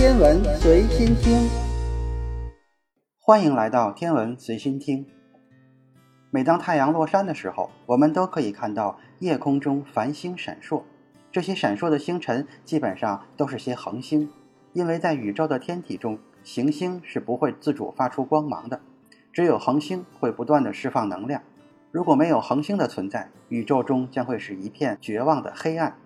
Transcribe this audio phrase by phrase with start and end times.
[0.00, 1.46] 天文随心听，
[3.18, 5.04] 欢迎来到天文随心听。
[6.30, 10.84] 每当太阳落山的时候，我们都可以看到夜空中繁星闪烁。
[11.30, 14.30] 这些闪烁的星辰基本上都是些恒星，
[14.72, 18.80] 因为在宇宙的天体中，行星是不会自主发出光芒的，
[19.34, 21.42] 只有恒星会不断的释放能量。
[21.92, 25.98] 如果没有恒星的存在，宇宙中将会是一片绝望的黑暗。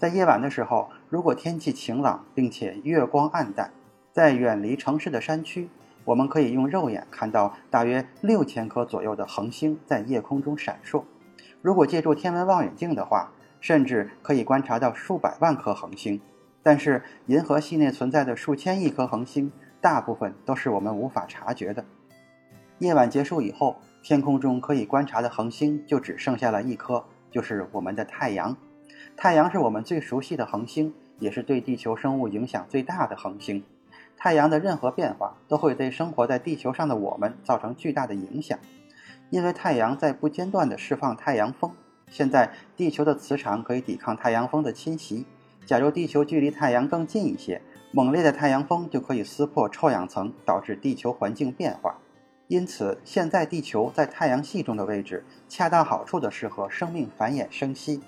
[0.00, 3.70] 在夜晚的时候，如果天气晴朗，并且月光暗淡，
[4.12, 5.68] 在远离城市的山区，
[6.06, 11.04] 我们可以用肉眼看到大约六千颗左右的恒星在夜空中闪烁。
[11.60, 16.18] 如果借助天文望远镜的话，甚至可以观察到数百万颗恒星。
[16.62, 21.84] 但是，银河系内存在的数千亿颗恒星，大部分都是我们无法察觉的。
[22.78, 28.56] 夜晚结束以后，天空中可以观察的恒星就只剩下了一颗，就是我们的太阳。
[29.22, 33.62] 太阳是我们最熟悉的恒星，也是对地球生物影响最大的恒星。
[34.16, 38.58] 太阳的任何变化都会对生活在地球上的我们造成巨大的影响，
[39.28, 41.70] 因为太阳在不间断地释放太阳风。
[42.08, 45.26] 现在，地球的磁场可以抵抗太阳风的侵袭。
[45.66, 47.60] 假如地球距离太阳更近一些，
[47.92, 51.98] 猛烈的太阳风就可以撕破臭氧层，导致地球环境变化。
[52.48, 58.00] 因此，现在地球在太阳系中的位置恰到好处地适合生命繁衍生息。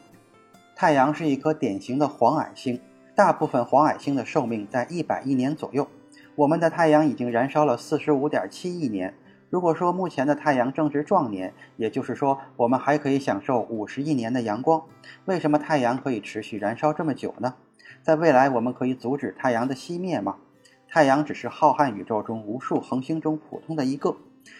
[0.82, 2.80] 太阳是一颗典型的黄矮星，
[3.14, 5.86] 大部分黄矮星的寿命在一百亿年左右。
[6.34, 9.14] 我们的太阳已经燃烧了四十五点七亿年。
[9.48, 14.82] 如果说目前的太阳正值壮年，也就是说我们还可以享受五十亿年的阳光。
[15.26, 17.54] 为什么太阳可以持续燃烧这么久呢？
[18.02, 20.38] 在未来，我们可以阻止太阳的熄灭吗？
[20.88, 24.16] 太阳只是浩瀚宇宙中无数恒星中普通的一个。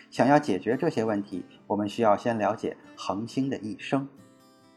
[0.08, 4.06] 想要解决这些问题，我们需要先了解恒星的一生。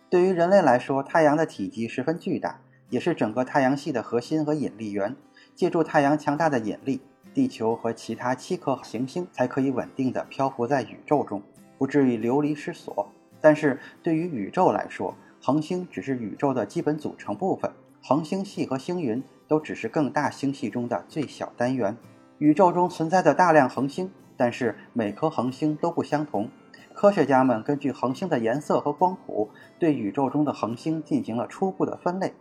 [0.10, 5.16] 对于人类来说，太阳的体积十分巨大，也是整个太阳系的核心和引力源。
[5.56, 7.02] 借助太阳强大的引力，
[7.34, 11.42] 地球和其他七颗行星才可以稳定地漂浮在宇宙中，
[11.78, 13.10] 不至于流离失所。
[13.42, 17.72] 但是对于宇宙来说，恒星只是宇宙的基本组成部分，
[18.04, 21.96] 恒星系和星云都只是更大星系中的最小单元。
[22.38, 26.50] 宇宙中存在着大量恒星，但是每颗恒星都不相同。
[26.96, 32.34] 科学家们根据恒星的颜色和光谱，对宇宙中的恒星进行了初步的分类。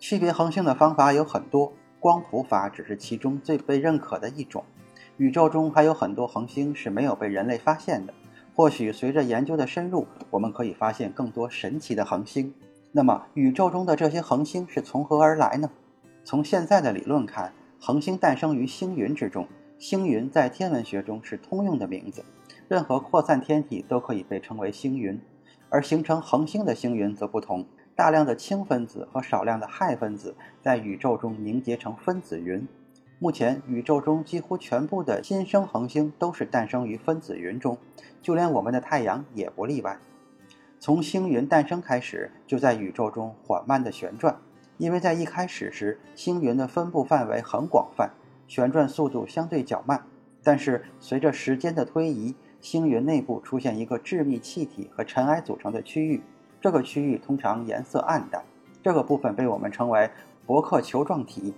[0.00, 4.64] 区别恒星的方法有很多，光谱法只是其中最被认可的一种。
[5.16, 8.12] 宇宙中还有很多恒星是没有被人类发现的。
[8.56, 12.52] 或许随着研究的深入，我们可以发现更多神奇的恒星。
[12.90, 15.70] 那么，宇宙中的这些恒星是从何而来呢？
[16.24, 19.46] 从现在的理论看，恒星诞生于星云之中。
[19.78, 22.24] 星云在天文学中是通用的名字。
[22.70, 25.20] 任何扩散天体都可以被称为星云，
[25.70, 27.66] 而形成恒星的星云则不同。
[27.96, 32.64] 大量的氢分子和少量的氦分子在宇宙中凝结成分子云。
[33.18, 37.76] 目前，宇宙中几乎全部的新生恒星都是诞生于分子云中，
[38.22, 39.98] 就连我们的太阳也不例外。
[40.78, 44.38] 从星云诞生开始，就在宇宙中缓慢地旋转，
[44.78, 48.12] 因为在一开始时，星云的分布范围很广泛，
[48.46, 50.04] 旋转速度相对较慢。
[50.42, 56.20] 但是随着时间的推移，星云内部出现一个致密气体和尘埃组成的区域，
[56.60, 58.44] 这个区域通常颜色暗淡，
[58.82, 60.10] 这个部分被我们称为
[60.46, 61.54] 伯克球状体。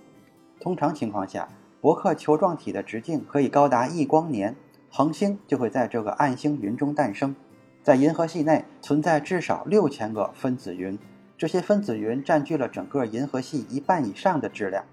[0.59, 1.49] 通常情况下，
[1.81, 4.55] 伯克球状体的直径可以高达一光年，
[4.89, 7.35] 恒星就会在这个暗星云中诞生。
[7.81, 10.97] 在银河系内存在至少六千个分子云，
[11.37, 14.85] 这些分子云占据了整个银河系一半以上的质量，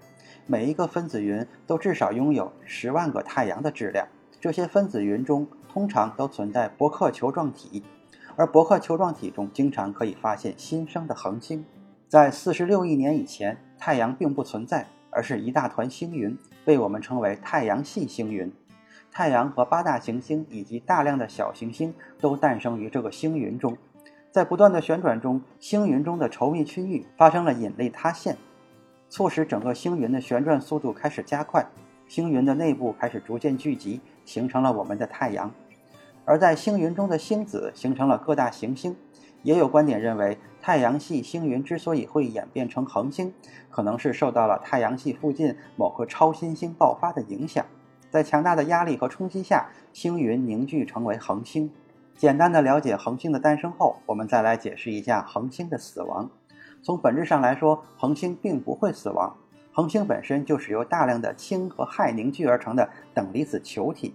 [0.45, 4.05] 每一个分子云都至少拥有十万个太阳的质量。
[4.41, 7.81] 这些分子云中通常都存在伯克球状体，
[8.35, 11.63] 而伯克球状体中经常可以发现新生的恒星。
[12.09, 18.51] 在四十六亿年以前，太阳并不存在，而是一大团星云，被我们称为太阳系星云。
[19.13, 23.77] 太阳和八大行星以及大量的小行星都诞生于这个星云中。
[24.29, 28.37] 在不断的旋转中，星云中的稠密区域发生了引力塌陷，
[29.07, 31.65] 促使整个星云的旋转速度开始加快。
[32.09, 35.49] 星云的内部开始逐渐聚集，形成了我们的太阳。
[36.25, 38.95] 而在星云中的星子形成了各大行星。
[39.43, 43.33] 也有观点认为，太阳系星云之所以会演变成恒星，
[43.71, 47.65] 可能是受到了太阳系附近某个超新星爆发的影响。
[48.11, 51.71] 在强大的压力和冲击下，星云凝聚成为恒星。
[52.15, 56.29] 简单的了解恒星的诞生后，我们再来解释一下恒星的死亡。
[56.83, 59.35] 从本质上来说，恒星并不会死亡。
[59.71, 64.13] 恒星本身就是由大量的氢和氦凝聚而成的等离子球体，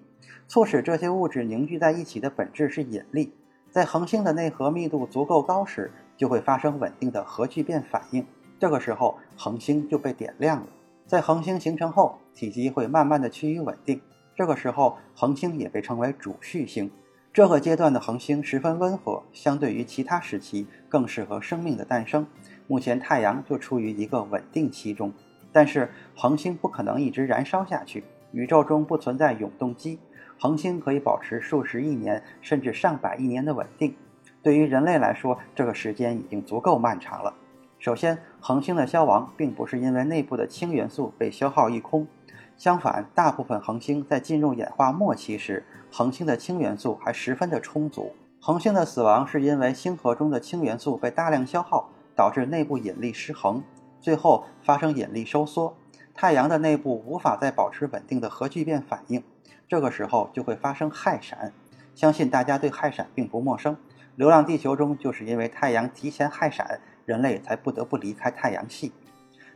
[0.49, 3.33] 促使这些物质凝聚在一起的本质是引力。
[3.71, 8.25] 在恒星的内核密度足够高时，就会发生稳定的核聚变反应，
[8.59, 10.67] 这个时候恒星就被点亮了。
[11.07, 14.01] 在恒星形成后，体积会慢慢的趋于稳定。
[14.35, 16.91] 这个时候，恒星也被称为主序星。
[17.33, 22.27] 这个阶段的恒星十分温和，相对于其他时期更适合生命的诞生。
[22.67, 25.13] 目前太阳就处于一个稳定期中，
[25.53, 28.05] 但是恒星不可能一直燃烧下去。
[28.33, 29.99] 宇宙中不存在永动机，
[30.39, 33.95] 恒星可以保持数十亿年甚至上百亿年的稳定。
[34.43, 37.35] 对于人类来说，这个时间已经足够漫长了。
[37.79, 42.07] 首先，恒星的消亡并不是因为内部的氢元素被消耗一空。
[42.57, 48.13] 相反，大部分恒星在进入演化末期时，恒星的氢元素还十分的充足。
[48.41, 53.63] 恒星的死亡是因为星核中的氢元素被大量消耗，导致内部引力失衡，
[54.01, 55.77] 最后发生引力收缩。
[56.15, 59.23] 太阳的内部无法再保持稳定的核聚变反应，
[59.69, 61.53] 这个时候就会发生氦闪。
[61.95, 63.75] 相信大家对氦闪并不陌生，
[64.17, 68.93] 《流浪地球》中就是因为太阳提前氦闪，人类才不得不离开太阳系。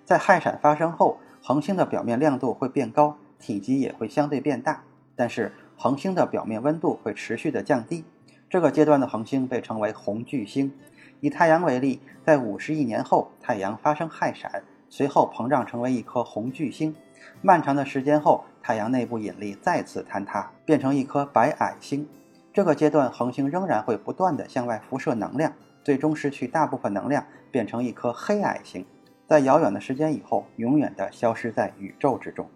[0.05, 4.83] 在氦闪发生后，恒星的表面亮度会变高，体积也会相对变大，
[5.15, 8.05] 但是恒星的表面温度会持续的降低。
[8.49, 10.73] 这个阶段的恒星被称为红巨星。
[11.21, 16.95] 以太阳为例，在五十亿年后，太阳发生氦闪，随后膨胀成为一颗红巨星。
[17.41, 22.07] 漫长的时间后，太阳内部引力再次坍塌，变成一颗白矮星。
[22.53, 25.53] 这个阶段，恒星仍然会不断的向外辐射能量，
[25.85, 28.85] 最终失去大部分能量，变成一颗黑矮星。
[29.29, 32.49] 在遥远的时间以后，永远的消失在宇宙之中。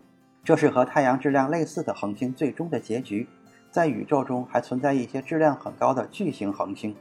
[0.43, 3.29] 这是和太阳质量类似的恒星最终的结局。
[3.71, 6.95] 在宇宙中还存在一些质量很高的巨型恒星，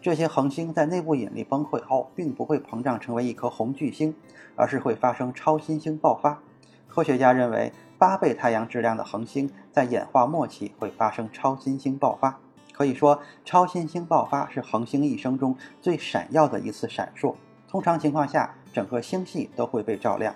[0.00, 4.14] 这些恒星在内部引力崩溃后，并不会膨胀成为一颗红巨星，
[4.54, 6.38] 而是会发生超新星爆发。
[6.86, 12.38] 科学家认为，八倍太阳质量的恒星在演化末期会发生超新星爆发。
[12.72, 17.34] 可以说，超新星爆发是恒星一生中最闪耀的一次闪烁。
[17.68, 20.32] 通常情况下，整个星系都会被照亮，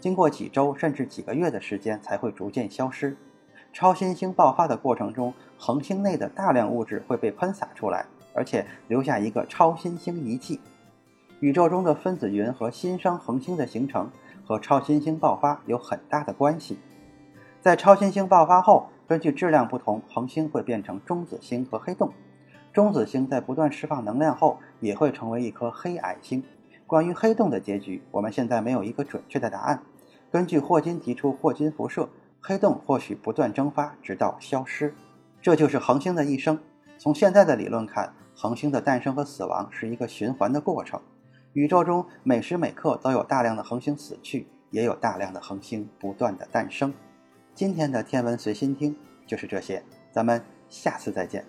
[0.00, 3.16] 经过几周甚至几个月的时间才会逐渐消失。
[3.72, 10.60] 超新星爆发的过程中，恒星内的大量物质会被喷洒出来，而且留下一个超新星遗迹。
[11.40, 14.10] 宇宙中的分子云和新生恒星的形成
[14.44, 16.78] 和超新星爆发有很大的关系。
[17.60, 22.12] 在超新星爆发后，根据质量不同，恒星会变成中子星和黑洞。
[22.72, 26.42] 中子星在不断释放能量后，也会成为一颗黑矮星。
[26.86, 29.82] 关于黑洞的结局，我们现在没有一个准确的答案。
[30.30, 32.08] 根据霍金提出霍金辐射，
[32.40, 34.94] 黑洞或许不断蒸发，直到消失。
[35.40, 36.58] 这就是恒星的一生。
[36.98, 41.00] 从现在的理论看，恒星的诞生和死亡是一个循环的过程。
[41.52, 46.92] 宇宙中每时每刻都有大量的恒星死去，也有大量的恒星不断的诞生。
[47.54, 48.96] 今天的天文随心听
[49.26, 49.82] 就是这些，
[50.12, 51.44] 咱们下次再见。